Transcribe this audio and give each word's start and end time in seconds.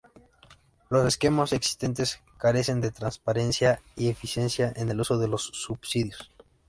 Los 0.89 1.05
esquemas 1.05 1.53
existentes 1.53 2.21
carecen 2.39 2.81
de 2.81 2.89
transparencia 2.89 3.83
y 3.95 4.09
eficiencia 4.09 4.73
en 4.75 4.89
el 4.89 4.99
uso 4.99 5.19
de 5.19 5.27
los 5.27 5.43
subsidios. 5.43 6.31